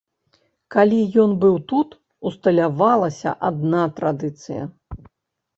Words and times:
Калі 0.75 1.01
ён 1.23 1.31
быў 1.43 1.59
тут, 1.71 1.93
усталявалася 2.29 3.37
адна 3.51 3.83
традыцыя. 4.01 4.63